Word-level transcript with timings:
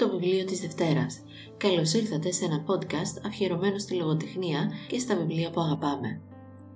το 0.00 0.08
βιβλίο 0.08 0.44
της 0.44 0.60
Δευτέρας. 0.60 1.20
Καλώς 1.56 1.92
ήρθατε 1.92 2.32
σε 2.32 2.44
ένα 2.44 2.64
podcast 2.66 3.26
αφιερωμένο 3.26 3.78
στη 3.78 3.94
λογοτεχνία 3.94 4.70
και 4.88 4.98
στα 4.98 5.16
βιβλία 5.16 5.50
που 5.50 5.60
αγαπάμε. 5.60 6.20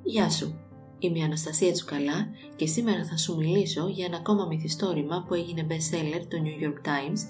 Γεια 0.02 0.30
σου! 0.30 0.58
Είμαι 0.98 1.18
η 1.18 1.22
Αναστασία 1.22 1.72
Τσουκαλά 1.72 2.28
και 2.56 2.66
σήμερα 2.66 3.04
θα 3.04 3.16
σου 3.16 3.36
μιλήσω 3.36 3.88
για 3.88 4.04
ένα 4.06 4.16
ακόμα 4.16 4.46
μυθιστόρημα 4.46 5.24
που 5.28 5.34
έγινε 5.34 5.66
best 5.68 5.94
seller 5.94 6.22
του 6.28 6.42
New 6.44 6.64
York 6.64 6.86
Times 6.88 7.20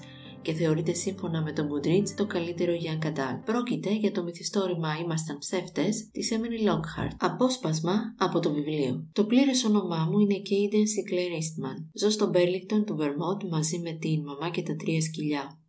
και 0.41 0.53
θεωρείται 0.53 0.93
σύμφωνα 0.93 1.41
με 1.41 1.51
τον 1.51 1.69
Goodreads 1.71 2.09
το 2.15 2.25
καλύτερο 2.25 2.73
για 2.73 2.99
Adult. 3.01 3.39
Πρόκειται 3.45 3.95
για 3.95 4.11
το 4.11 4.23
μυθιστόρημα 4.23 4.97
«Ήμασταν 5.03 5.37
ψεύτες» 5.37 6.09
της 6.11 6.31
Emily 6.33 6.69
Lockhart. 6.69 7.15
Απόσπασμα 7.19 8.15
από 8.17 8.39
το 8.39 8.53
βιβλίο. 8.53 9.07
Το 9.13 9.25
πλήρες 9.25 9.63
όνομά 9.63 10.07
μου 10.11 10.19
είναι 10.19 10.41
Caden 10.49 10.85
Sinclair 10.93 11.31
Eastman. 11.39 11.85
Ζω 11.93 12.09
στο 12.09 12.31
Burlington 12.33 12.83
του 12.85 12.97
Vermont 12.99 13.49
μαζί 13.49 13.79
με 13.79 13.91
την 13.91 14.23
μαμά 14.23 14.49
και 14.49 14.61
τα 14.61 14.75
τρία 14.75 15.01
σκυλιά. 15.01 15.59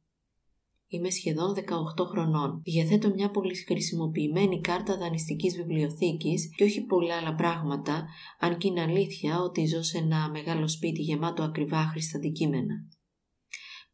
Είμαι 0.96 1.10
σχεδόν 1.10 1.54
18 1.98 2.04
χρονών. 2.06 2.60
Διαθέτω 2.64 3.08
μια 3.08 3.30
πολύ 3.30 3.56
χρησιμοποιημένη 3.56 4.60
κάρτα 4.60 4.96
δανειστικής 4.96 5.56
βιβλιοθήκης 5.56 6.50
και 6.56 6.64
όχι 6.64 6.80
πολλά 6.80 7.16
άλλα 7.16 7.34
πράγματα, 7.34 8.06
αν 8.38 8.58
και 8.58 8.68
είναι 8.68 8.80
αλήθεια 8.80 9.40
ότι 9.40 9.66
ζω 9.66 9.82
σε 9.82 9.98
ένα 9.98 10.30
μεγάλο 10.30 10.68
σπίτι 10.68 11.02
γεμάτο 11.02 11.42
ακριβά 11.42 11.86
χρήστα 11.86 12.18
αντικείμενα. 12.18 12.74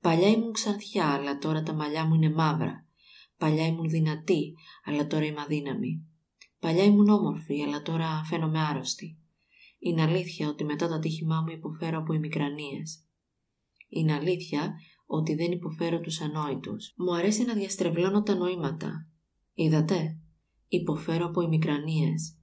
Παλιά 0.01 0.29
ήμουν 0.29 0.52
ξανθιά, 0.52 1.07
αλλά 1.07 1.38
τώρα 1.38 1.62
τα 1.62 1.74
μαλλιά 1.74 2.07
μου 2.07 2.15
είναι 2.15 2.30
μαύρα. 2.30 2.87
Παλιά 3.38 3.66
ήμουν 3.66 3.88
δυνατή, 3.88 4.55
αλλά 4.84 5.07
τώρα 5.07 5.24
είμαι 5.24 5.41
αδύναμη. 5.41 6.07
Παλιά 6.60 6.84
ήμουν 6.84 7.09
όμορφη, 7.09 7.62
αλλά 7.62 7.82
τώρα 7.82 8.23
φαίνομαι 8.24 8.60
άρρωστη. 8.60 9.19
Είναι 9.79 10.02
αλήθεια 10.02 10.48
ότι 10.48 10.65
μετά 10.65 10.88
το 10.88 10.95
ατύχημά 10.95 11.41
μου 11.41 11.51
υποφέρω 11.51 11.98
από 11.98 12.12
ημικρανίες. 12.12 13.05
Είναι 13.88 14.12
αλήθεια 14.12 14.74
ότι 15.15 15.34
δεν 15.34 15.52
υποφέρω 15.52 16.01
τους 16.01 16.21
ανόητους. 16.21 16.95
Μου 16.97 17.15
αρέσει 17.15 17.45
να 17.45 17.55
διαστρεβλώνω 17.55 18.23
τα 18.23 18.34
νοήματα. 18.34 19.09
Είδατε, 19.55 20.18
υποφέρω 20.68 21.27
από 21.27 21.41
ημικρανίες. 21.41 22.38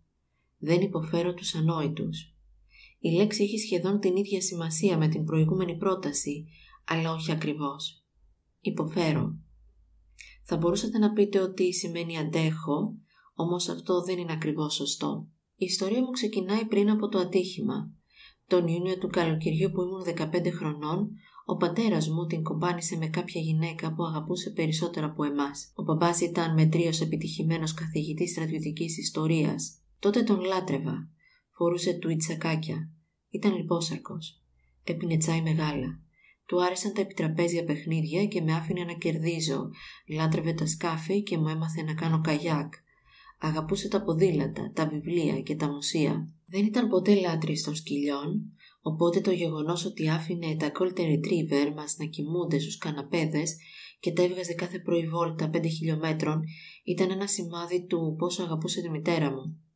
Δεν 0.57 0.81
υποφέρω 0.81 1.33
τους 1.33 1.55
ανόητους. 1.55 2.35
Η 2.99 3.09
λέξη 3.09 3.43
έχει 3.43 3.57
σχεδόν 3.57 3.99
την 3.99 4.15
ίδια 4.15 4.41
σημασία 4.41 4.97
με 4.97 5.07
την 5.07 5.23
προηγούμενη 5.23 5.77
πρόταση, 5.77 6.45
αλλά 6.85 7.13
όχι 7.13 7.31
ακριβώς. 7.31 8.03
Υποφέρω. 8.59 9.37
Θα 10.43 10.57
μπορούσατε 10.57 10.97
να 10.97 11.13
πείτε 11.13 11.39
ότι 11.39 11.73
σημαίνει 11.73 12.17
αντέχω, 12.17 12.95
όμως 13.33 13.69
αυτό 13.69 14.01
δεν 14.01 14.17
είναι 14.17 14.33
ακριβώς 14.33 14.73
σωστό. 14.73 15.27
Η 15.55 15.65
ιστορία 15.65 16.01
μου 16.01 16.11
ξεκινάει 16.11 16.65
πριν 16.65 16.89
από 16.89 17.07
το 17.07 17.19
ατύχημα. 17.19 17.91
Τον 18.47 18.67
Ιούνιο 18.67 18.97
του 18.97 19.07
καλοκαιριού 19.07 19.71
που 19.71 19.81
ήμουν 19.81 20.03
15 20.03 20.51
χρονών, 20.51 21.09
ο 21.51 21.55
πατέρας 21.55 22.09
μου 22.09 22.25
την 22.25 22.43
κομπάνισε 22.43 22.97
με 22.97 23.07
κάποια 23.07 23.41
γυναίκα 23.41 23.93
που 23.93 24.03
αγαπούσε 24.03 24.49
περισσότερο 24.49 25.05
από 25.05 25.23
εμάς. 25.23 25.71
Ο 25.75 25.83
παπάς 25.83 26.21
ήταν 26.21 26.53
μετρίος 26.53 27.01
επιτυχημένος 27.01 27.73
καθηγητής 27.73 28.31
στρατιωτικής 28.31 28.97
ιστορίας. 28.97 29.77
Τότε 29.99 30.23
τον 30.23 30.39
λάτρευα. 30.39 31.09
Φορούσε 31.49 31.93
του 31.93 32.09
ιτσακάκια. 32.09 32.89
Ήταν 33.29 33.55
λιπόσαρκος. 33.55 34.41
Έπινε 34.83 35.17
τσάι 35.17 35.41
μεγάλα. 35.41 35.99
Του 36.45 36.63
άρεσαν 36.63 36.93
τα 36.93 37.01
επιτραπέζια 37.01 37.63
παιχνίδια 37.63 38.25
και 38.25 38.41
με 38.41 38.53
άφηνε 38.53 38.83
να 38.83 38.93
κερδίζω. 38.93 39.69
Λάτρευε 40.07 40.53
τα 40.53 40.65
σκάφη 40.65 41.23
και 41.23 41.37
μου 41.37 41.47
έμαθε 41.47 41.83
να 41.83 41.93
κάνω 41.93 42.21
καγιάκ. 42.21 42.73
Αγαπούσε 43.39 43.87
τα 43.87 44.03
ποδήλατα, 44.03 44.71
τα 44.73 44.87
βιβλία 44.87 45.41
και 45.41 45.55
τα 45.55 45.71
μουσεία. 45.71 46.33
Δεν 46.45 46.65
ήταν 46.65 46.87
ποτέ 46.87 47.15
λάτρης 47.15 47.63
των 47.63 47.75
σκυλιών, 47.75 48.53
οπότε 48.81 49.21
το 49.21 49.31
γεγονός 49.31 49.85
ότι 49.85 50.09
άφηνε 50.09 50.55
τα 50.55 50.71
Golden 50.79 51.01
Retriever 51.01 51.73
μας 51.75 51.95
να 51.97 52.05
κοιμούνται 52.05 52.59
στους 52.59 52.77
καναπέδες 52.77 53.55
και 53.99 54.11
τα 54.11 54.23
έβγαζε 54.23 54.53
κάθε 54.53 54.79
πρωί 54.79 55.07
βόλτα 55.07 55.49
5 55.53 55.63
χιλιόμετρων 55.63 56.41
ήταν 56.83 57.11
ένα 57.11 57.27
σημάδι 57.27 57.85
του 57.85 58.15
πόσο 58.17 58.43
αγαπούσε 58.43 58.81
τη 58.81 58.89
μητέρα 58.89 59.31
μου. 59.31 59.68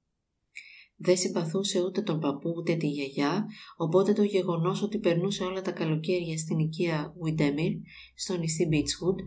Δεν 0.97 1.17
συμπαθούσε 1.17 1.81
ούτε 1.81 2.01
τον 2.01 2.19
παππού 2.19 2.53
ούτε 2.57 2.75
τη 2.75 2.87
γιαγιά, 2.87 3.45
οπότε 3.77 4.13
το 4.13 4.23
γεγονός 4.23 4.81
ότι 4.81 4.99
περνούσε 4.99 5.43
όλα 5.43 5.61
τα 5.61 5.71
καλοκαίρια 5.71 6.37
στην 6.37 6.59
οικία 6.59 7.13
Βουιντέμιρ, 7.17 7.71
στο 8.15 8.37
νησί 8.37 8.67
Beachwood, 8.71 9.17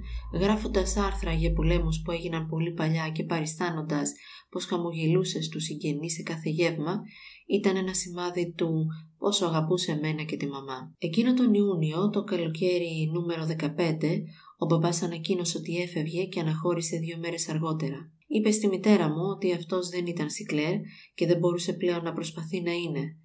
γράφοντας 0.41 0.97
άρθρα 0.97 1.33
για 1.33 1.53
πολέμους 1.53 2.03
που 2.05 2.11
έγιναν 2.11 2.47
πολύ 2.47 2.73
παλιά 2.73 3.11
και 3.11 3.25
παριστάνοντας 3.25 4.13
πως 4.51 4.65
χαμογελούσε 4.65 5.43
στους 5.43 5.65
συγγενείς 5.65 6.13
σε 6.13 6.23
κάθε 6.23 6.51
γεύμα, 6.51 7.01
ήταν 7.47 7.77
ένα 7.77 7.95
σημάδι 7.95 8.53
του 8.57 8.87
πόσο 9.19 9.47
αγαπούσε 9.47 9.93
εμένα 9.93 10.23
και 10.23 10.37
τη 10.37 10.47
μαμά. 10.47 10.95
Εκείνο 10.99 11.35
τον 11.35 11.55
Ιούνιο, 11.55 12.11
το 12.11 12.25
καλοκαίρι 12.25 13.11
νούμερο 13.13 13.47
15, 13.47 14.23
ο 14.59 14.67
μπαμπάς 14.67 15.03
ανακοίνωσε 15.03 15.59
ότι 15.59 15.77
έφευγε 15.77 16.25
και 16.25 16.41
αναχώρησε 16.41 16.97
δύο 16.97 17.19
μέρες 17.19 17.49
αργότερα. 17.49 18.11
Είπε 18.27 18.51
στη 18.51 18.69
μητέρα 18.69 19.09
μου 19.09 19.25
ότι 19.35 19.53
αυτός 19.53 19.89
δεν 19.89 20.07
ήταν 20.07 20.31
Σικλέρ 20.31 20.75
και 21.15 21.27
δεν 21.27 21.39
μπορούσε 21.39 21.73
πλέον 21.73 22.03
να 22.03 22.13
προσπαθεί 22.13 22.61
να 22.61 22.73
είναι. 22.73 23.17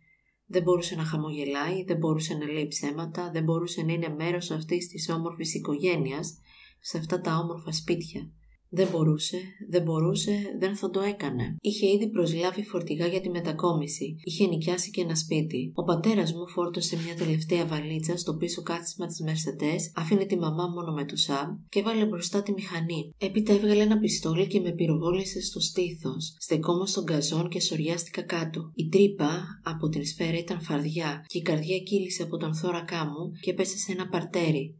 Δεν 0.45 0.63
μπορούσε 0.63 0.95
να 0.95 1.03
χαμογελάει, 1.03 1.83
δεν 1.83 1.97
μπορούσε 1.97 2.33
να 2.33 2.51
λέει 2.51 2.67
ψέματα, 2.67 3.31
δεν 3.31 3.43
μπορούσε 3.43 3.81
να 3.81 3.93
είναι 3.93 4.15
μέρος 4.17 4.51
αυτής 4.51 4.87
της 4.87 5.09
όμορφης 5.09 5.55
οικογένειας 5.55 6.37
σε 6.79 6.97
αυτά 6.97 7.21
τα 7.21 7.37
όμορφα 7.37 7.71
σπίτια. 7.71 8.31
Δεν 8.73 8.87
μπορούσε, 8.91 9.37
δεν 9.69 9.83
μπορούσε, 9.83 10.31
δεν 10.59 10.75
θα 10.75 10.89
το 10.89 11.01
έκανε. 11.01 11.55
Είχε 11.61 11.87
ήδη 11.87 12.09
προσλάβει 12.09 12.63
φορτηγά 12.63 13.07
για 13.07 13.21
τη 13.21 13.29
μετακόμιση. 13.29 14.15
Είχε 14.23 14.47
νοικιάσει 14.47 14.91
και 14.91 15.01
ένα 15.01 15.15
σπίτι. 15.15 15.71
Ο 15.75 15.83
πατέρας 15.83 16.33
μου 16.33 16.47
φόρτωσε 16.47 16.97
μια 17.05 17.15
τελευταία 17.15 17.65
βαλίτσα 17.65 18.17
στο 18.17 18.33
πίσω 18.33 18.61
κάθισμα 18.61 19.05
της 19.05 19.23
Mercedes, 19.25 19.81
άφηνε 19.95 20.25
τη 20.25 20.37
μαμά 20.37 20.67
μόνο 20.67 20.91
με 20.91 21.05
το 21.05 21.15
Σαμ 21.15 21.49
και 21.69 21.79
έβαλε 21.79 22.05
μπροστά 22.05 22.43
τη 22.43 22.51
μηχανή. 22.51 23.13
Έπειτα 23.17 23.53
έβγαλε 23.53 23.83
ένα 23.83 23.99
πιστόλι 23.99 24.47
και 24.47 24.59
με 24.59 24.71
πυροβόλησε 24.71 25.41
στο 25.41 25.59
στήθος. 25.59 26.35
Στεκόμω 26.39 26.85
στον 26.85 27.05
καζόν 27.05 27.49
και 27.49 27.61
σοριάστηκα 27.61 28.21
κάτω. 28.21 28.71
Η 28.75 28.87
τρύπα 28.89 29.61
από 29.63 29.89
την 29.89 30.05
σφαίρα 30.05 30.37
ήταν 30.37 30.61
φαρδιά 30.61 31.25
και 31.27 31.37
η 31.37 31.41
καρδιά 31.41 31.77
κύλησε 31.79 32.23
από 32.23 32.37
τον 32.37 32.55
θώρακά 32.55 33.05
μου 33.05 33.31
και 33.41 33.53
πέσε 33.53 33.77
σε 33.77 33.91
ένα 33.91 34.07
παρτέρι. 34.07 34.75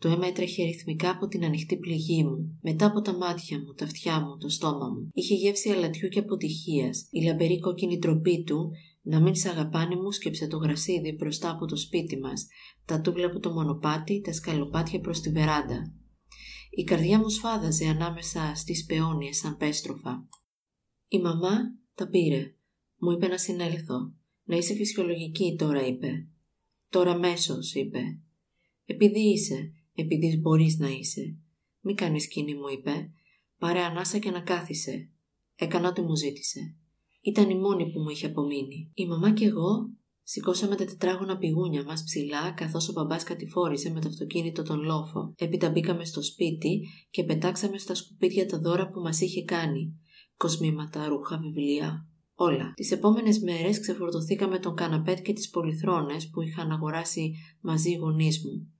Το 0.00 0.08
αίμα 0.08 0.26
έτρεχε 0.26 0.64
ρυθμικά 0.64 1.10
από 1.10 1.26
την 1.26 1.44
ανοιχτή 1.44 1.76
πληγή 1.76 2.24
μου, 2.24 2.58
μετά 2.62 2.86
από 2.86 3.00
τα 3.00 3.16
μάτια 3.16 3.58
μου, 3.58 3.74
τα 3.74 3.84
αυτιά 3.84 4.20
μου, 4.20 4.36
το 4.38 4.48
στόμα 4.48 4.88
μου. 4.88 5.08
Είχε 5.12 5.34
γεύση 5.34 5.70
αλατιού 5.70 6.08
και 6.08 6.18
αποτυχίας. 6.18 7.08
Η 7.10 7.22
λαμπερή 7.24 7.58
κόκκινη 7.58 7.98
τροπή 7.98 8.42
του 8.42 8.70
να 9.02 9.20
μην 9.20 9.34
σ' 9.34 9.46
αγαπάνε 9.46 9.96
μου 9.96 10.10
σκέψε 10.10 10.46
το 10.46 10.56
γρασίδι 10.56 11.12
μπροστά 11.12 11.50
από 11.50 11.66
το 11.66 11.76
σπίτι 11.76 12.18
μας, 12.18 12.46
τα 12.84 13.00
τούβλα 13.00 13.26
από 13.26 13.38
το 13.38 13.50
μονοπάτι, 13.50 14.20
τα 14.20 14.32
σκαλοπάτια 14.32 15.00
προς 15.00 15.20
τη 15.20 15.30
βεράντα. 15.30 15.94
Η 16.70 16.82
καρδιά 16.82 17.18
μου 17.18 17.28
σφάδαζε 17.28 17.86
ανάμεσα 17.86 18.52
στις 18.54 18.84
πεόνιες 18.84 19.36
σαν 19.36 19.56
πέστροφα. 19.56 20.28
Η 21.08 21.18
μαμά 21.18 21.58
τα 21.94 22.08
πήρε. 22.08 22.54
Μου 22.98 23.10
είπε 23.10 23.26
να 23.26 23.38
συνέλθω. 23.38 24.12
Να 24.44 24.56
είσαι 24.56 24.74
φυσιολογική 24.74 25.56
τώρα, 25.58 25.86
είπε. 25.86 26.26
Τώρα 26.88 27.18
μέσος, 27.18 27.74
είπε. 27.74 28.00
Επειδή 28.84 29.20
είσαι, 29.20 29.72
επειδή 29.94 30.36
μπορείς 30.36 30.78
να 30.78 30.88
είσαι. 30.88 31.36
Μη 31.80 31.94
κάνεις 31.94 32.22
σκηνή 32.22 32.54
μου 32.54 32.68
είπε. 32.78 33.10
Πάρε 33.58 33.80
ανάσα 33.80 34.18
και 34.18 34.30
να 34.30 34.40
κάθισε. 34.40 35.10
Έκανα 35.56 35.88
ό,τι 35.88 36.00
μου 36.00 36.16
ζήτησε. 36.16 36.74
Ήταν 37.22 37.50
η 37.50 37.58
μόνη 37.58 37.92
που 37.92 38.00
μου 38.00 38.08
είχε 38.08 38.26
απομείνει. 38.26 38.90
Η 38.94 39.06
μαμά 39.06 39.32
και 39.32 39.44
εγώ 39.44 39.90
σηκώσαμε 40.22 40.76
τα 40.76 40.84
τετράγωνα 40.84 41.38
πηγούνια 41.38 41.84
μας 41.84 42.04
ψηλά 42.04 42.50
καθώς 42.50 42.88
ο 42.88 42.92
μπαμπάς 42.92 43.22
κατηφόρησε 43.22 43.90
με 43.90 44.00
το 44.00 44.08
αυτοκίνητο 44.08 44.62
τον 44.62 44.82
λόφο. 44.82 45.34
Έπειτα 45.36 45.70
μπήκαμε 45.70 46.04
στο 46.04 46.22
σπίτι 46.22 46.88
και 47.10 47.24
πετάξαμε 47.24 47.78
στα 47.78 47.94
σκουπίδια 47.94 48.46
τα 48.46 48.58
δώρα 48.58 48.88
που 48.88 49.00
μας 49.00 49.20
είχε 49.20 49.44
κάνει. 49.44 50.00
Κοσμήματα, 50.36 51.06
ρούχα, 51.08 51.38
βιβλία, 51.38 52.06
όλα. 52.34 52.72
Τις 52.76 52.90
επόμενες 52.90 53.38
μέρες 53.38 53.80
ξεφορτωθήκαμε 53.80 54.58
τον 54.58 54.74
καναπέτ 54.74 55.20
και 55.22 55.32
τις 55.32 55.50
πολυθρόνες 55.50 56.30
που 56.30 56.42
είχαν 56.42 56.70
αγοράσει 56.70 57.34
μαζί 57.60 57.90
οι 57.90 57.96
γονείς 57.96 58.44
μου. 58.44 58.72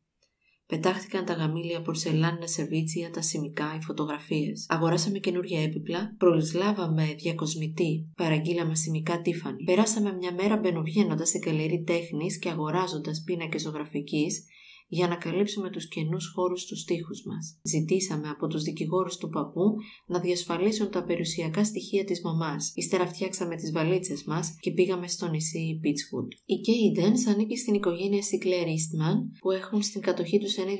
Πετάχτηκαν 0.70 1.24
τα 1.24 1.32
γαμήλια 1.32 1.82
πορσελάνινα 1.82 2.46
σερβίτσια, 2.46 3.10
τα 3.10 3.22
σημικά, 3.22 3.76
οι 3.78 3.82
φωτογραφίες. 3.82 4.66
Αγοράσαμε 4.68 5.18
καινούργια 5.18 5.62
έπιπλα, 5.62 6.14
προσλάβαμε 6.18 7.14
διακοσμητή, 7.18 8.08
παραγγείλαμε 8.16 8.74
σημικά 8.74 9.20
τύφανη. 9.20 9.64
Περάσαμε 9.64 10.12
μια 10.12 10.32
μέρα 10.32 10.56
μπαινοβγαίνοντας 10.56 11.28
σε 11.28 11.38
καλερί 11.38 11.82
τέχνης 11.86 12.38
και 12.38 12.48
αγοράζοντας 12.48 13.22
πίνακες 13.24 13.62
ζωγραφικής 13.62 14.44
για 14.92 15.08
να 15.08 15.16
καλύψουμε 15.16 15.70
τους 15.70 15.88
κενούς 15.88 16.32
χώρους 16.34 16.60
στους 16.62 16.80
στίχους 16.80 17.22
μας. 17.24 17.58
Ζητήσαμε 17.62 18.28
από 18.28 18.46
τους 18.46 18.62
δικηγόρους 18.62 19.16
του 19.16 19.28
παππού 19.28 19.64
να 20.06 20.20
διασφαλίσουν 20.20 20.90
τα 20.90 21.04
περιουσιακά 21.04 21.64
στοιχεία 21.64 22.04
της 22.04 22.22
μαμάς. 22.22 22.72
Ύστερα 22.74 23.06
φτιάξαμε 23.06 23.56
τις 23.56 23.72
βαλίτσες 23.72 24.24
μας 24.24 24.56
και 24.60 24.70
πήγαμε 24.70 25.08
στο 25.08 25.28
νησί 25.28 25.80
Beachwood. 25.82 26.28
Η 26.44 26.56
Cadence 26.66 27.32
ανήκει 27.32 27.56
στην 27.56 27.74
οικογένεια 27.74 28.20
Sinclair 28.20 28.66
Eastman 28.76 29.18
που 29.40 29.50
έχουν 29.50 29.82
στην 29.82 30.00
κατοχή 30.00 30.38
τους 30.38 30.56
ένα 30.56 30.70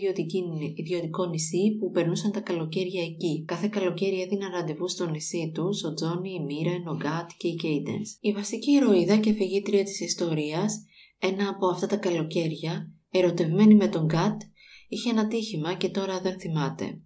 ιδιωτικό 0.75 1.27
νησί 1.27 1.77
που 1.79 1.91
περνούσαν 1.91 2.33
τα 2.33 2.41
καλοκαίρια 2.41 3.03
εκεί. 3.03 3.45
Κάθε 3.47 3.69
καλοκαίρι 3.69 4.21
έδιναν 4.21 4.51
ραντεβού 4.53 4.89
στο 4.89 5.11
νησί 5.11 5.51
τους 5.55 5.85
ο 5.85 5.95
Τζόνι, 5.95 6.33
η 6.33 6.45
Μίρεν, 6.45 6.87
ο 6.89 6.97
Γκάτ 6.97 7.31
και 7.37 7.49
η 7.49 7.61
Cadence. 7.63 8.11
Η 8.21 8.33
βασική 8.33 8.71
ηρωίδα 8.71 9.17
και 9.17 9.31
αφηγήτρια 9.31 9.85
της 9.85 10.01
ιστορίας 10.01 10.85
ένα 11.19 11.49
από 11.49 11.67
αυτά 11.67 11.87
τα 11.87 11.97
καλοκαίρια 11.97 12.93
ερωτευμένη 13.11 13.75
με 13.75 13.89
τον 13.89 14.05
Γκάτ, 14.05 14.41
είχε 14.89 15.11
ένα 15.11 15.29
τύχημα 15.29 15.75
και 15.75 15.89
τώρα 15.89 16.21
δεν 16.21 16.39
θυμάται. 16.39 17.01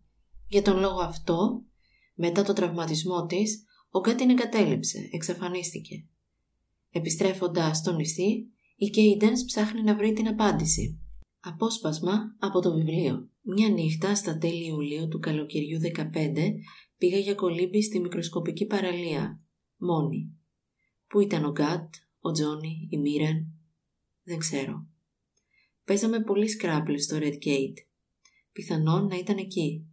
Για 0.49 0.63
τον 0.63 0.79
λόγο 0.79 1.01
αυτό, 1.01 1.65
μετά 2.15 2.43
το 2.43 2.53
τραυματισμό 2.53 3.27
της, 3.27 3.65
ο 3.91 4.01
Γκάτ 4.01 4.17
την 4.17 4.31
εγκατέλειψε, 4.31 5.09
εξαφανίστηκε. 5.13 6.07
Επιστρέφοντας 6.91 7.79
στο 7.79 7.93
νησί, 7.93 8.49
η 8.77 8.87
Κέιντενς 8.87 9.45
ψάχνει 9.45 9.83
να 9.83 9.97
βρει 9.97 10.13
την 10.13 10.29
απάντηση. 10.29 11.01
Απόσπασμα 11.41 12.37
από 12.39 12.61
το 12.61 12.75
βιβλίο. 12.75 13.29
Μια 13.41 13.69
νύχτα 13.69 14.15
στα 14.15 14.39
τέλη 14.39 14.67
Ιουλίου 14.67 15.09
του 15.09 15.19
καλοκαιριού 15.19 15.81
15 15.81 16.03
πήγα 16.99 17.19
για 17.19 17.35
κολύμπη 17.35 17.83
στη 17.83 18.01
μικροσκοπική 18.01 18.67
παραλία. 18.67 19.41
Μόνη. 19.77 20.33
Πού 21.09 21.21
ήταν 21.21 21.45
ο 21.45 21.51
Γκάτ, 21.51 21.95
ο 22.21 22.31
Τζόνι, 22.31 22.89
η 22.91 22.99
Μίρεν. 22.99 23.47
Δεν 24.23 24.39
ξέρω. 24.39 24.87
Παίζαμε 25.85 26.21
πολύ 26.21 26.49
σκράπλε 26.49 26.99
στο 26.99 27.17
Red 27.21 27.47
Gate. 27.47 27.77
Πιθανόν 28.53 29.07
να 29.07 29.17
ήταν 29.17 29.37
εκεί. 29.37 29.87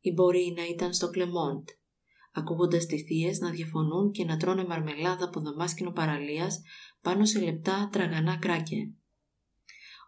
Ή 0.00 0.12
μπορεί 0.12 0.54
να 0.56 0.66
ήταν 0.66 0.92
στο 0.92 1.10
Κλεμόντ. 1.10 1.68
Ακούγοντας 2.32 2.86
τις 2.86 3.02
θείες 3.02 3.38
να 3.38 3.50
διαφωνούν 3.50 4.10
και 4.10 4.24
να 4.24 4.36
τρώνε 4.36 4.64
μαρμελάδα 4.64 5.24
από 5.24 5.40
δαμάσκηνο 5.40 5.90
παραλίας 5.90 6.62
πάνω 7.00 7.24
σε 7.24 7.40
λεπτά 7.40 7.88
τραγανά 7.92 8.36
κράκε. 8.36 8.90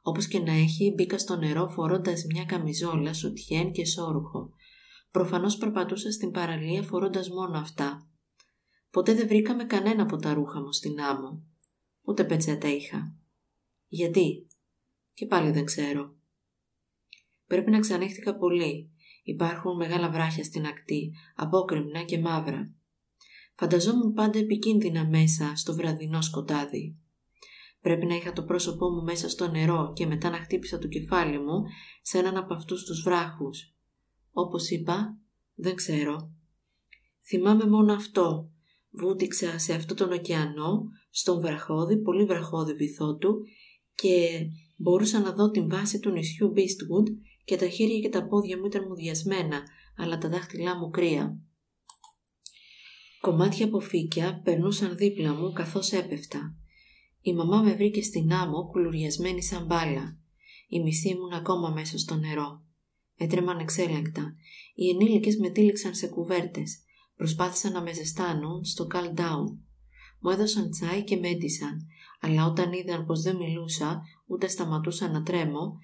Όπως 0.02 0.26
και 0.26 0.38
να 0.38 0.52
έχει, 0.52 0.92
μπήκα 0.96 1.19
στο 1.19 1.36
νερό 1.36 1.69
φορώντας 1.69 2.25
μια 2.25 2.44
καμιζόλα, 2.44 3.12
σουτιέν 3.12 3.72
και 3.72 3.86
σόρουχο. 3.86 4.50
Προφανώς 5.10 5.56
περπατούσα 5.56 6.10
στην 6.10 6.31
παραλία 6.31 6.82
φορώντας 6.82 7.28
μόνο 7.28 7.58
αυτά. 7.58 8.08
Ποτέ 8.90 9.14
δεν 9.14 9.28
βρήκαμε 9.28 9.64
κανένα 9.64 10.02
από 10.02 10.16
τα 10.16 10.34
ρούχα 10.34 10.60
μου 10.60 10.72
στην 10.72 11.00
άμμο. 11.00 11.42
Ούτε 12.02 12.25
πετσέτα 12.25 12.69
είχα. 12.69 13.16
Γιατί; 13.88 14.46
Και 15.14 15.26
πάλι 15.26 15.50
δεν 15.50 15.64
ξέρω. 15.64 16.14
Πρέπει 17.46 17.70
να 17.70 17.78
ξανέχτηκα 17.78 18.37
πολύ. 18.37 18.90
Υπάρχουν 19.22 19.76
μεγάλα 19.76 20.11
βράχια 20.11 20.44
στην 20.44 20.66
ακτή, 20.66 21.12
απόκρημνα 21.37 22.02
και 22.02 22.19
μαύρα. 22.19 22.72
Φανταζόμουν 23.55 24.12
πάντα 24.12 24.38
επικίνδυνα 24.38 25.08
μέσα 25.08 25.52
στο 25.56 25.75
βραδινό 25.75 26.22
σκοτάδι. 26.22 26.96
Πρέπει 27.81 28.06
να 28.06 28.14
είχα 28.14 28.32
το 28.32 28.43
πρόσωπό 28.43 28.90
μου 28.90 29.02
μέσα 29.02 29.28
στο 29.28 29.50
νερό 29.50 29.93
και 29.94 30.06
μετά 30.06 30.31
να 30.31 30.37
χτύπησα 30.37 30.78
το 30.78 30.88
κεφάλι 30.88 31.38
μου 31.38 31.62
σε 32.02 32.19
έναν 32.19 32.37
από 32.37 32.55
αυτούς 32.55 32.84
τους 32.84 33.02
βράχους. 33.02 33.75
Όπως 34.32 34.70
είπα, 34.70 35.19
δεν 35.55 35.75
ξέρω. 35.75 36.32
Θυμάμαι 37.26 37.67
μόνο 37.67 37.93
αυτό. 37.93 38.50
Βούτυξα 38.90 39.58
σε 39.58 39.75
αυτό 39.75 39.94
τον 39.94 40.12
ωκεανό, 40.12 40.82
στον 41.10 41.40
βραχώδη, 41.40 41.96
πολύ 41.96 42.25
βραχώδη 42.25 42.75
βυθό 42.75 43.17
του 43.17 43.44
και 43.94 44.46
μπορούσα 44.76 45.21
να 45.21 45.32
δω 45.32 45.50
την 45.50 45.69
βάση 45.69 45.99
του 45.99 46.11
νησιού 46.11 46.53
Beastwood 46.56 47.17
και 47.44 47.56
τα 47.56 47.69
χέρια 47.69 47.99
και 47.99 48.09
τα 48.09 48.26
πόδια 48.26 48.59
μου 48.59 48.65
ήταν 48.65 48.87
μουδιασμένα, 48.88 49.62
αλλά 49.97 50.19
τα 50.19 50.29
δάχτυλά 50.29 50.79
μου 50.79 50.91
κρύα. 50.91 51.38
Κομμάτια 53.21 53.65
από 53.65 53.81
φύκια 53.81 54.41
περνούσαν 54.44 54.97
δίπλα 54.97 55.35
μου 55.35 55.53
καθώς 55.53 55.93
έπεφτα. 55.93 56.56
Η 57.21 57.35
μαμά 57.35 57.62
με 57.62 57.75
βρήκε 57.75 58.03
στην 58.03 58.32
άμμο 58.32 58.69
κουλουριασμένη 58.71 59.43
σαν 59.43 59.67
μπάλα. 59.67 60.19
Η 60.69 60.81
μισή 60.81 61.09
ήμουν 61.09 61.32
ακόμα 61.32 61.69
μέσα 61.69 61.99
στο 61.99 62.15
νερό. 62.15 62.62
Έτρεμαν 63.17 63.59
εξέλεγκτα. 63.59 64.35
Οι 64.75 64.88
ενήλικες 64.88 65.37
με 65.37 65.50
τύλιξαν 65.50 65.94
σε 65.94 66.06
κουβέρτες. 66.06 66.79
Προσπάθησαν 67.17 67.73
να 67.73 67.82
με 67.82 67.93
ζεστάνουν 67.93 68.65
στο 68.65 68.87
calm 68.94 69.20
down. 69.20 69.44
Μου 70.25 70.31
έδωσαν 70.31 70.71
τσάι 70.71 71.05
και 71.05 71.17
με 71.17 71.29
έντυσαν, 71.29 71.87
αλλά 72.21 72.47
όταν 72.47 72.73
είδαν 72.73 73.06
πως 73.06 73.23
δεν 73.23 73.37
μιλούσα, 73.37 74.03
ούτε 74.26 74.49
σταματούσα 74.49 75.09
να 75.09 75.23
τρέμω, 75.23 75.79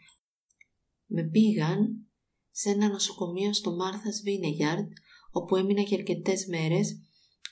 με 1.06 1.22
πήγαν 1.22 2.06
σε 2.50 2.70
ένα 2.70 2.88
νοσοκομείο 2.88 3.52
στο 3.52 3.74
Μάρθας 3.74 4.20
Βίνεγιαρντ, 4.24 4.88
όπου 5.32 5.56
έμεινα 5.56 5.80
για 5.80 5.98
αρκετές 5.98 6.46
μέρες, 6.46 7.00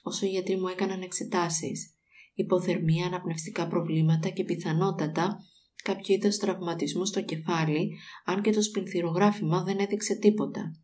όσο 0.03 0.27
οι 0.27 0.29
γιατροί 0.29 0.57
μου 0.57 0.67
έκαναν 0.67 1.03
εξετάσεις 1.03 1.93
υποθερμία, 2.35 3.07
αναπνευστικά 3.07 3.69
προβλήματα 3.69 4.29
και 4.29 4.45
πιθανότατα 4.45 5.39
κάποιο 5.83 6.15
είδος 6.15 6.37
τραυματισμού 6.37 7.05
στο 7.05 7.23
κεφάλι, 7.23 7.99
αν 8.25 8.43
και 8.43 8.53
το 8.53 8.63
σπινθυρογράφημα 8.63 9.63
δεν 9.63 9.79
έδειξε 9.79 10.15
τίποτα. 10.15 10.81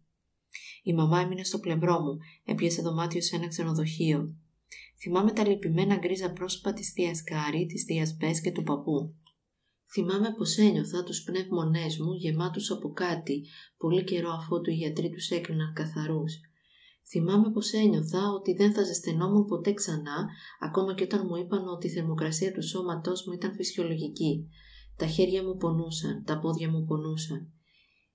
Η 0.82 0.94
μαμά 0.94 1.20
έμεινε 1.20 1.44
στο 1.44 1.58
πλευρό 1.58 2.00
μου, 2.00 2.18
έπιασε 2.44 2.82
δωμάτιο 2.82 3.22
σε 3.22 3.36
ένα 3.36 3.48
ξενοδοχείο. 3.48 4.36
Θυμάμαι 5.00 5.32
τα 5.32 5.46
λυπημένα 5.48 5.96
γκρίζα 5.96 6.32
πρόσωπα 6.32 6.72
της 6.72 6.92
θείας 6.92 7.22
Κάρη, 7.22 7.66
της 7.66 7.84
θείας 7.84 8.16
Μπες 8.16 8.40
και 8.40 8.52
του 8.52 8.62
παππού. 8.62 9.14
Θυμάμαι 9.92 10.34
πως 10.36 10.56
ένιωθα 10.56 11.02
τους 11.02 11.22
πνεύμονές 11.22 11.98
μου 11.98 12.12
γεμάτους 12.12 12.70
από 12.70 12.92
κάτι, 12.92 13.46
πολύ 13.76 14.04
καιρό 14.04 14.30
αφού 14.30 14.60
οι 14.64 14.74
γιατροί 14.74 15.10
τους 15.10 15.30
έκριναν 15.30 15.72
καθαρούς. 15.72 16.32
Θυμάμαι 17.10 17.50
πως 17.50 17.72
ένιωθα 17.72 18.32
ότι 18.32 18.52
δεν 18.52 18.72
θα 18.72 18.82
ζεσθενόμουν 18.84 19.44
ποτέ 19.44 19.72
ξανά, 19.72 20.28
ακόμα 20.60 20.94
και 20.94 21.02
όταν 21.02 21.26
μου 21.28 21.36
είπαν 21.36 21.68
ότι 21.68 21.86
η 21.86 21.90
θερμοκρασία 21.90 22.52
του 22.52 22.62
σώματός 22.62 23.24
μου 23.26 23.32
ήταν 23.32 23.54
φυσιολογική. 23.54 24.48
Τα 24.96 25.06
χέρια 25.06 25.42
μου 25.42 25.56
πονούσαν, 25.56 26.24
τα 26.24 26.38
πόδια 26.38 26.70
μου 26.70 26.84
πονούσαν. 26.84 27.52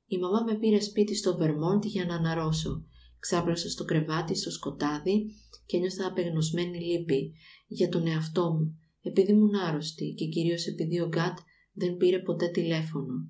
Η 0.06 0.18
μαμά 0.18 0.42
με 0.42 0.56
πήρε 0.58 0.80
σπίτι 0.80 1.16
στο 1.16 1.38
Βερμόντ 1.38 1.86
για 1.86 2.06
να 2.06 2.16
αναρώσω. 2.16 2.86
Ξάπλωσα 3.20 3.70
στο 3.70 3.86
κρεβάτι, 3.86 4.36
στο 4.36 4.52
σκοτάδι 4.52 5.26
και 5.66 5.78
ένιωθα 5.78 6.08
απεγνωσμένη 6.08 6.80
λύπη 6.80 7.34
για 7.68 7.90
τον 7.90 8.08
εαυτό 8.08 8.52
μου, 8.54 8.80
επειδή 9.02 9.32
ήμουν 9.32 9.56
άρρωστη 9.56 10.14
και 10.18 10.26
κυρίως 10.26 10.66
επειδή 10.66 11.00
ο 11.00 11.08
Γκάτ 11.08 11.38
δεν 11.74 11.98
πήρε 11.98 12.20
ποτέ 12.20 12.48
τηλέφωνο. 12.48 13.30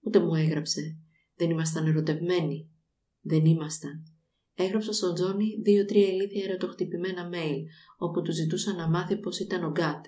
Ούτε 0.00 0.20
μου 0.20 0.34
έγραψε. 0.34 0.98
Δεν 1.36 1.50
ήμασταν 1.50 1.86
ερωτευμένοι. 1.86 2.70
Δεν 3.20 3.44
ήμασταν. 3.44 4.02
Έγραψα 4.54 4.92
στον 4.92 5.14
Τζόνι 5.14 5.60
δύο-τρία 5.62 6.08
ηλίθια 6.08 6.44
ερωτοχτυπημένα 6.44 7.30
mail, 7.32 7.62
όπου 7.98 8.22
του 8.22 8.32
ζητούσα 8.32 8.74
να 8.74 8.88
μάθει 8.88 9.16
πώς 9.16 9.38
ήταν 9.38 9.64
ο 9.64 9.70
Γκάτ. 9.70 10.04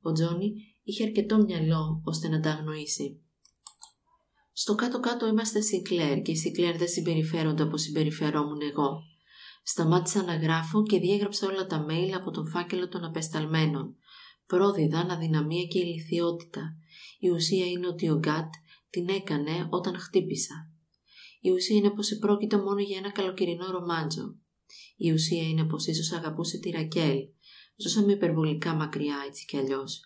Ο 0.00 0.12
Τζόνι 0.12 0.52
είχε 0.82 1.04
αρκετό 1.04 1.44
μυαλό 1.44 2.02
ώστε 2.04 2.28
να 2.28 2.40
τα 2.40 2.50
αγνοήσει. 2.50 3.20
Στο 4.58 4.74
κάτω-κάτω 4.74 5.26
είμαστε 5.26 5.60
Σικλέρ 5.60 6.22
και 6.22 6.30
οι 6.30 6.36
Σικλέρ 6.36 6.76
δεν 6.76 6.88
συμπεριφέρονται 6.88 7.62
όπως 7.62 7.82
συμπεριφερόμουν 7.82 8.60
εγώ. 8.70 9.02
Σταμάτησα 9.62 10.22
να 10.22 10.36
γράφω 10.36 10.82
και 10.82 10.98
διέγραψα 10.98 11.46
όλα 11.46 11.66
τα 11.66 11.86
mail 11.88 12.10
από 12.14 12.30
τον 12.30 12.48
φάκελο 12.48 12.88
των 12.88 13.04
απεσταλμένων. 13.04 13.96
Πρόδιδαν 14.46 15.10
αδυναμία 15.10 15.64
και 15.64 15.78
ηλικιότητα. 15.78 16.76
Η 17.18 17.30
ουσία 17.30 17.66
είναι 17.66 17.86
ότι 17.86 18.10
ο 18.10 18.18
Γκάτ 18.18 18.52
την 18.90 19.08
έκανε 19.08 19.66
όταν 19.70 19.98
χτύπησα. 19.98 20.70
Η 21.40 21.50
ουσία 21.50 21.76
είναι 21.76 21.90
πως 21.90 22.10
επρόκειτο 22.10 22.58
μόνο 22.58 22.80
για 22.80 22.98
ένα 22.98 23.12
καλοκαιρινό 23.12 23.70
ρομάντζο. 23.70 24.36
Η 24.96 25.12
ουσία 25.12 25.48
είναι 25.48 25.64
πως 25.64 25.86
ίσως 25.86 26.12
αγαπούσε 26.12 26.58
τη 26.58 26.70
Ρακέλ. 26.70 27.18
Ζούσαμε 27.76 28.12
υπερβολικά 28.12 28.74
μακριά 28.74 29.16
έτσι 29.28 29.44
κι 29.44 29.56
αλλιώς. 29.56 30.00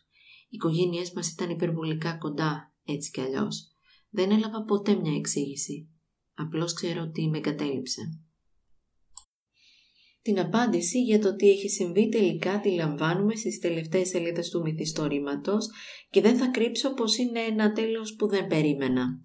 Οι 0.49 0.57
οικογένειές 0.57 1.13
μας 1.13 1.31
ήταν 1.31 1.51
υπερβολικά 1.51 2.17
κοντά 2.19 2.75
έτσι 2.85 3.11
κι 3.11 3.21
αλλιώς. 3.21 3.70
Δεν 4.11 4.31
έλαβα 4.31 4.65
ποτέ 4.65 4.95
μια 4.95 5.15
εξήγηση. 5.15 5.89
Απλώς 6.35 6.73
ξέρω 6.73 7.03
ότι 7.03 7.29
με 7.29 7.41
κατέληψε. 7.41 8.21
Την 10.23 10.41
απάντηση 10.41 11.03
για 11.03 11.19
το 11.19 11.37
τι 11.37 11.51
έχει 11.51 11.69
συμβεί 11.69 12.09
τελικά 12.09 12.61
τη 12.61 12.71
λαμβάνουμε 12.71 13.35
στις 13.35 13.59
τελευταίες 13.59 14.09
σελίδες 14.09 14.49
του 14.49 14.61
μυθιστορήματος 14.61 15.69
και 16.11 16.21
δεν 16.21 16.37
θα 16.37 16.47
κρύψω 16.47 16.95
πως 16.95 17.17
είναι 17.17 17.41
ένα 17.41 17.73
τέλος 17.73 18.15
που 18.15 18.29
δεν 18.29 18.47
περίμενα. 18.47 19.23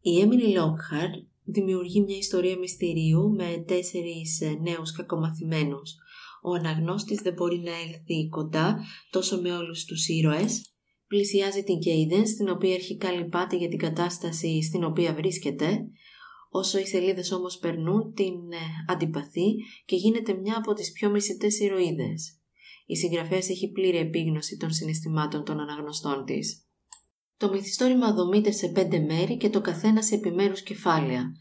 Η 0.00 0.20
Έμιλι 0.20 0.52
Λόκχαρτ 0.52 1.14
δημιουργεί 1.44 2.00
μια 2.00 2.16
ιστορία 2.16 2.58
μυστηρίου 2.58 3.30
με 3.30 3.64
τέσσερις 3.66 4.40
ε, 4.40 4.58
νέους 4.62 4.92
κακομαθημένους. 4.92 5.94
Ο 6.42 6.54
αναγνώστης 6.54 7.20
δεν 7.20 7.32
μπορεί 7.32 7.58
να 7.58 7.70
έλθει 7.70 8.28
κοντά 8.28 8.84
τόσο 9.10 9.40
με 9.40 9.52
όλους 9.52 9.84
τους 9.84 10.08
ήρωες. 10.08 10.72
Πλησιάζει 11.10 11.62
την 11.62 11.78
Κέιντενς, 11.78 12.30
στην 12.30 12.48
οποία 12.48 12.74
αρχικά 12.74 13.12
λυπάται 13.12 13.56
για 13.56 13.68
την 13.68 13.78
κατάσταση 13.78 14.62
στην 14.62 14.84
οποία 14.84 15.14
βρίσκεται. 15.14 15.84
Όσο 16.50 16.78
οι 16.78 16.86
σελίδες 16.86 17.32
όμως 17.32 17.58
περνούν, 17.58 18.14
την 18.14 18.34
ε, 18.52 18.92
αντιπαθεί 18.92 19.54
και 19.84 19.96
γίνεται 19.96 20.34
μια 20.34 20.56
από 20.56 20.72
τις 20.72 20.92
πιο 20.92 21.10
μισητές 21.10 21.60
ηρωίδες. 21.60 22.38
Η 22.86 22.96
συγγραφέας 22.96 23.48
έχει 23.48 23.70
πλήρη 23.70 23.96
επίγνωση 23.96 24.56
των 24.56 24.70
συναισθημάτων 24.70 25.44
των 25.44 25.60
αναγνωστών 25.60 26.24
της. 26.24 26.66
Το 27.36 27.50
μυθιστόρημα 27.50 28.14
δομείται 28.14 28.50
σε 28.50 28.68
πέντε 28.68 28.98
μέρη 28.98 29.36
και 29.36 29.50
το 29.50 29.60
καθένα 29.60 30.02
σε 30.02 30.14
επιμέρους 30.14 30.62
κεφάλαια. 30.62 31.32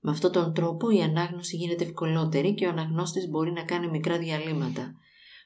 Με 0.00 0.10
αυτόν 0.10 0.32
τον 0.32 0.54
τρόπο 0.54 0.90
η 0.90 1.00
ανάγνωση 1.00 1.56
γίνεται 1.56 1.84
ευκολότερη 1.84 2.54
και 2.54 2.66
ο 2.66 2.68
αναγνώστης 2.68 3.28
μπορεί 3.28 3.52
να 3.52 3.64
κάνει 3.64 3.88
μικρά 3.88 4.18
διαλύματα. 4.18 4.94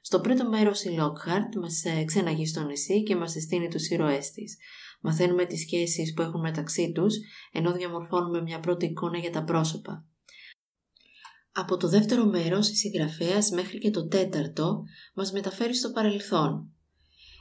Στο 0.04 0.20
πρώτο 0.20 0.48
μέρος 0.48 0.82
η 0.84 0.96
Lockhart 1.00 1.60
μας 1.60 1.84
ε, 1.84 2.04
ξέναγει 2.04 2.46
στο 2.46 2.62
νησί 2.62 3.02
και 3.02 3.16
μας 3.16 3.30
συστήνει 3.30 3.68
τους 3.68 3.88
ήρωές 3.88 4.30
της. 4.30 4.56
Μαθαίνουμε 5.00 5.44
τις 5.44 5.60
σχέσεις 5.60 6.12
που 6.12 6.22
έχουν 6.22 6.40
μεταξύ 6.40 6.92
τους, 6.92 7.14
ενώ 7.52 7.72
διαμορφώνουμε 7.72 8.42
μια 8.42 8.60
πρώτη 8.60 8.86
εικόνα 8.86 9.18
για 9.18 9.30
τα 9.30 9.44
πρόσωπα. 9.44 10.06
Από 11.52 11.76
το 11.76 11.88
δεύτερο 11.88 12.24
μέρος 12.24 12.68
η 12.68 12.74
συγγραφέας 12.74 13.50
μέχρι 13.50 13.78
και 13.78 13.90
το 13.90 14.06
τέταρτο 14.06 14.82
μας 15.14 15.32
μεταφέρει 15.32 15.74
στο 15.74 15.90
παρελθόν. 15.90 16.72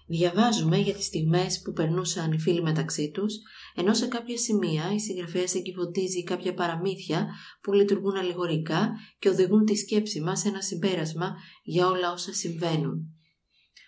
Διαβάζουμε 0.08 0.78
για 0.78 0.94
τις 0.94 1.06
στιγμές 1.06 1.62
που 1.62 1.72
περνούσαν 1.72 2.32
οι 2.32 2.40
φίλοι 2.40 2.62
μεταξύ 2.62 3.12
τους, 3.12 3.34
ενώ 3.76 3.94
σε 3.94 4.08
κάποια 4.08 4.38
σημεία 4.38 4.94
η 4.94 5.00
συγγραφέας 5.00 5.56
εγκυβωτίζει 5.56 6.24
κάποια 6.24 6.54
παραμύθια 6.54 7.28
που 7.62 7.74
λειτουργούν 7.74 8.16
αλληγορικά 8.16 8.90
και 9.20 9.30
οδηγούν 9.30 9.66
τη 9.66 9.76
σκέψη 9.76 10.22
μας 10.22 10.40
σε 10.40 10.48
ένα 10.48 10.62
συμπέρασμα 10.62 11.36
για 11.64 11.88
όλα 11.88 12.12
όσα 12.12 12.34
συμβαίνουν. 12.34 13.16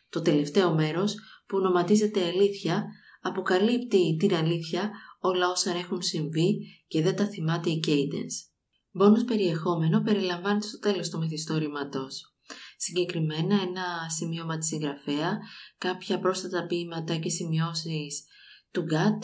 Το 0.09 0.21
τελευταίο 0.21 0.73
μέρος, 0.73 1.15
που 1.47 1.57
ονοματίζεται 1.57 2.25
αλήθεια, 2.25 2.85
αποκαλύπτει 3.21 4.15
την 4.19 4.33
αλήθεια 4.33 4.91
όλα 5.19 5.49
όσα 5.49 5.71
έχουν 5.75 6.01
συμβεί 6.01 6.57
και 6.87 7.01
δεν 7.01 7.15
τα 7.15 7.27
θυμάται 7.27 7.69
η 7.69 7.79
Cadence. 7.87 8.51
Μπόνους 8.91 9.23
περιεχόμενο 9.23 10.01
περιλαμβάνεται 10.01 10.67
στο 10.67 10.79
τέλος 10.79 11.09
του 11.09 11.17
μυθιστόρηματος. 11.17 12.35
Συγκεκριμένα 12.77 13.61
ένα 13.61 14.09
σημείωμα 14.17 14.57
της 14.57 14.67
συγγραφέα, 14.67 15.37
κάποια 15.77 16.19
πρόσθετα 16.19 16.65
ποίηματα 16.65 17.15
και 17.15 17.29
σημειώσεις 17.29 18.25
του 18.71 18.81
Γκάτ, 18.81 19.23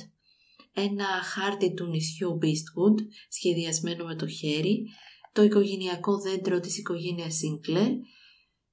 ένα 0.80 1.06
χάρτη 1.06 1.74
του 1.74 1.86
νησιού 1.86 2.38
Beastwood 2.42 3.06
σχεδιασμένο 3.30 4.06
με 4.06 4.16
το 4.16 4.28
χέρι, 4.28 4.86
το 5.34 5.44
οικογενειακό 5.44 6.20
δέντρο 6.20 6.60
της 6.60 6.78
οικογένειας 6.78 7.40
Sinclair, 7.40 7.92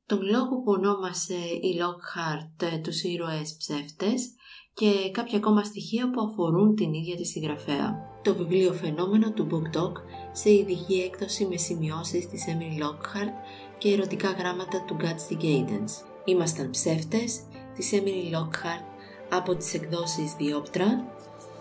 τον 0.06 0.22
λόγο 0.22 0.62
που 0.62 0.72
ονόμασε 0.72 1.34
η 1.60 1.78
Lockhart 1.80 2.80
τους 2.82 3.02
ήρωες 3.02 3.56
ψεύτες 3.58 4.34
και 4.74 5.10
κάποια 5.12 5.38
ακόμα 5.38 5.64
στοιχεία 5.64 6.10
που 6.10 6.20
αφορούν 6.20 6.74
την 6.74 6.92
ίδια 6.92 7.16
τη 7.16 7.24
συγγραφέα. 7.24 7.94
Το 8.22 8.34
βιβλίο 8.34 8.72
φαινόμενο 8.72 9.32
του 9.32 9.46
Book 9.50 9.76
Talk 9.76 9.92
σε 10.32 10.52
ειδική 10.52 10.94
έκδοση 10.94 11.46
με 11.46 11.56
σημειώσεις 11.56 12.28
της 12.28 12.44
Emily 12.48 12.82
Lockhart 12.82 13.32
και 13.78 13.92
ερωτικά 13.92 14.30
γράμματα 14.30 14.84
του 14.84 14.96
Gatsby 15.00 15.42
Gadens. 15.42 15.90
Ήμασταν 16.24 16.70
ψεύτες 16.70 17.40
της 17.74 17.90
Emily 17.92 18.36
Lockhart 18.36 18.86
από 19.30 19.56
τις 19.56 19.74
εκδόσεις 19.74 20.34
Διόπτρα, 20.38 21.15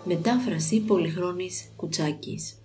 μετάφραση 0.06 0.80
Πολυχρόνης 0.80 1.72
Κουτσάκης. 1.76 2.58